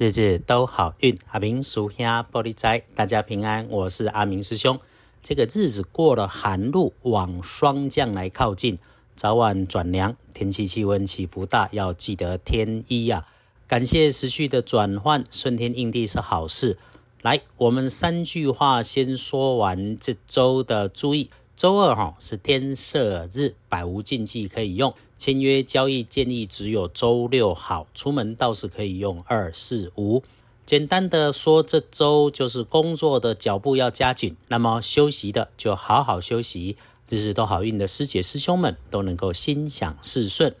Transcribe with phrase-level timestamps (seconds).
[0.00, 4.80] 日日都好运，阿明属下玻璃斋，大家平安，我是阿明师兄。
[5.22, 8.78] 这个日子过了寒露，往霜降来靠近，
[9.14, 13.26] 早晚转凉，天气气温起伏大，要记得添衣呀。
[13.68, 16.78] 感谢时序的转换，顺天应地是好事。
[17.20, 21.28] 来，我们三句话先说完这周的注意。
[21.60, 24.94] 周二哈是天赦日，百无禁忌可以用。
[25.18, 30.22] 签约交易建议只有周六好，出门倒是可以用二四五。
[30.64, 36.78] 简单的说，这周就是工作的脚步要加紧，那么休息的就好好休息。
[37.10, 40.54] 日日都好运的师姐师兄们都能够心想事顺。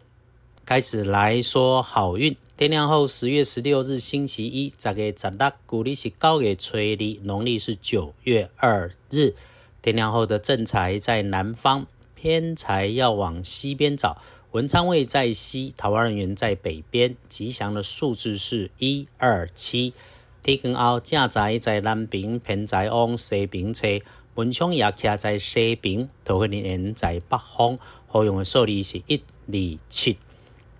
[0.66, 9.32] 开始来说好运，天亮后十月十六日星期一，十月十六，古历是高月初二，农历是九月二日。
[9.82, 14.20] 天亮后的正财在南方，偏财要往西边找。
[14.50, 17.16] 文昌位在西，桃花人员在北边。
[17.30, 19.94] 吉祥的数字是一二七。
[20.42, 24.00] 天光后正财在南边，偏财往西边车。
[24.34, 27.78] 文昌也徛在西边，桃花人员在北方。
[28.06, 30.18] 好用的数字是一二七。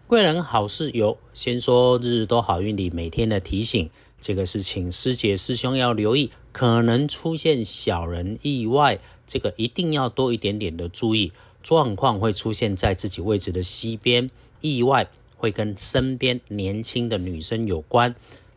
[0.07, 3.89] 贵人好事有，先说日日都好运里每天的提醒。
[4.21, 11.33] 这个是请师姐师兄要留意，可能出现小人意外，这个一定要多一点点的注意。
[11.63, 18.15] 状况会出现在自己位置的西边，意外会跟身边年轻的女生有关。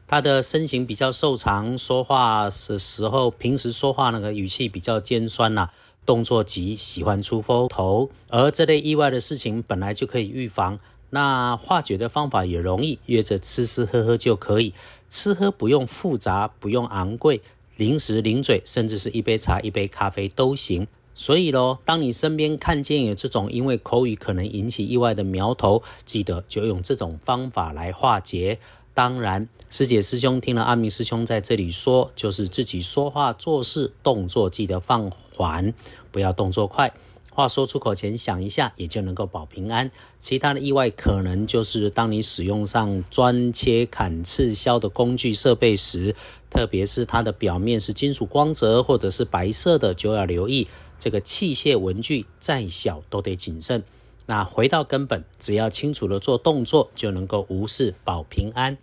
[0.08, 5.70] 她的身形比较瘦长，说话的时候，平时说话那个语气比较尖酸呐，
[6.06, 8.10] 动作急，喜欢出风头。
[8.28, 10.80] 而这类意外的事情本来就可以预防。
[11.14, 14.74] 那化解的方法也容易，约着吃吃喝喝就可以。
[15.12, 17.44] 吃喝不用复杂，不用昂贵，
[17.78, 20.88] 零食零嘴，甚至是一杯茶、一杯咖啡都行。
[21.14, 28.58] 所以咯，当你身边看见有这种因为口语可能引起意外的苗头，记得就用这种方法来化解。
[28.96, 35.76] 当然，师姐师兄听了阿明师兄在这里说，就是自己说话做事动作记得放缓，
[36.12, 36.92] 不要动作快。
[37.34, 39.90] 话说出口前想一下，也就能够保平安。
[40.20, 46.16] 其他的意外可能就是当你使用上钻切、砍、刺、削的工具设备时，
[46.52, 50.68] 特别是它的表面是金属光泽或者是白色的，就要留意。
[51.00, 53.84] 这个器械文具再小都得谨慎。
[54.26, 58.78] 那回到根本，只要清楚的做动作，就能够无事保平安。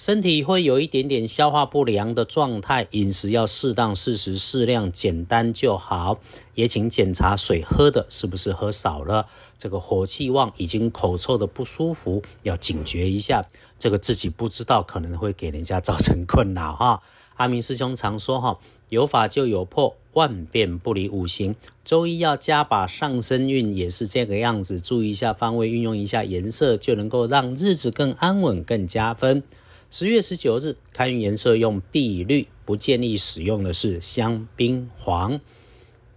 [0.00, 6.18] 身体会有一点点消化不良的状态，饮食要适当、适时、适量，简单就好。
[6.54, 9.26] 也请检查水喝的是不是喝少了。
[9.58, 13.44] 这个火气旺，已经口臭的不舒服，要警觉一下。
[13.78, 17.02] 这个自己不知道，可能会给人家造成困扰哈。
[17.36, 21.54] 阿明师兄常说哈，有法就有破，万变不离五行。
[21.84, 24.80] 周一要加把上升运，也是这个样子。
[24.80, 29.42] 注意一下方位，运用一下颜色，就能够让日子更安稳、更加分。
[29.92, 35.40] 十月十九日，开运颜色用碧绿，不建议使用的是香槟黄。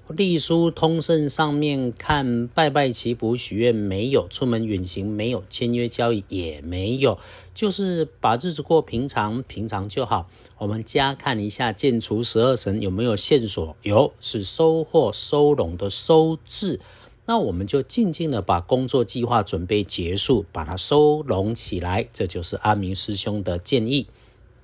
[0.10, 7.18] 隶书通胜上面看拜拜祈福许愿没有，出门远行没有，签约交易也没有，
[7.56, 10.30] 就是把日子过平常，平常就好。
[10.60, 13.76] 我们加看一下建除十二神有没有线索？
[13.82, 16.80] 有，是收获收拢的收字。
[17.26, 24.08] 那我们就静静的把工作计划准备结束，把它收拢起来，这就是阿明师兄的建议。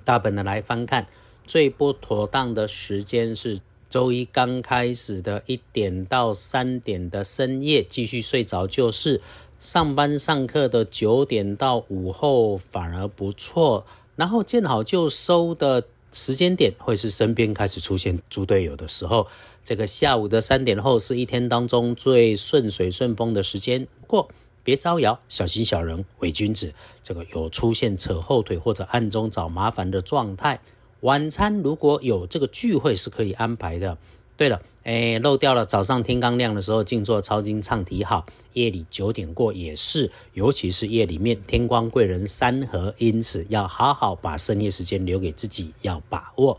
[0.04, 1.08] 大本的来翻看，
[1.46, 3.60] 最不妥当的时间是
[3.90, 9.22] 周一刚开始的一点到三点的深夜，继续睡着就是。
[9.60, 15.84] 上班上课的九点到午后反而不错，然后见好就收的。
[16.12, 19.28] 时间点会是身边开始出现猪队友的时候，
[19.64, 23.88] 这个下午的三点后是一天当中最顺水顺风的时间。
[24.08, 24.30] 过
[24.64, 30.62] 别招摇，小心小人伪君子，这个有出现扯后腿或者暗中找麻烦的状态。
[31.02, 33.98] 晚餐如果有这个聚会是可以安排的。
[34.40, 35.66] 对了，哎，漏掉了。
[35.66, 46.58] 早上天刚亮的时候静坐抄经唱题好，夜里九点过也是，尤其是夜里面天光贵人三合，因此要好好把深夜时间留给自己，要把握。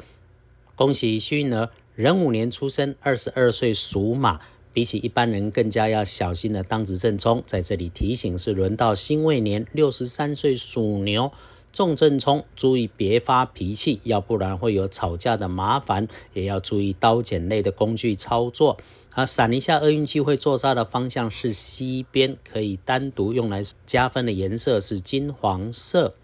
[0.76, 4.40] 恭喜幸运儿，壬午年出生，二十二岁属马，
[4.74, 7.42] 比起一般人更加要小心的当值正冲。
[7.46, 11.32] 在这里提醒是轮到辛未年，六十三岁属牛。
[11.72, 16.08] 重正冲，注意别发脾气，要不然会有吵架的麻烦。
[16.32, 18.76] 也要注意刀剪类的工具操作。
[19.12, 26.14] 啊，闪一下厄运机会坐煞的方向是西边，可以单独用来加分的颜色是金黄色。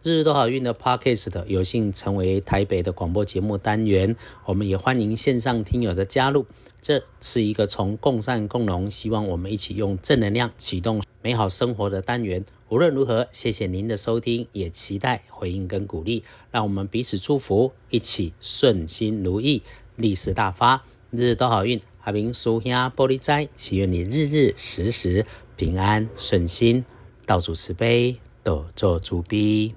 [0.00, 4.14] 日日都好运的 Podcast 有幸成为台北的广播节目单元，
[4.44, 6.46] 我们也欢迎线上听友的加入。
[6.80, 12.44] 这是一个从共善共荣，希望我们一起用正能量启动美好生活的单元。
[12.68, 16.22] 无论如何，谢谢您的收听，也期待回应跟鼓励，
[16.52, 19.64] 让我们彼此祝福，一起顺心如意，
[19.96, 21.80] 利市大发，日日都好运。
[22.04, 26.84] 阿明叔兄玻璃斋，祈愿你日日时时平安顺心，
[27.26, 29.74] 道主慈悲，多做主逼。